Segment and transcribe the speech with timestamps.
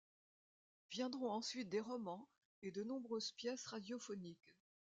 [0.89, 2.27] Viendront ensuite des romans
[2.63, 4.57] et de nombreuses pièces radiophoniques.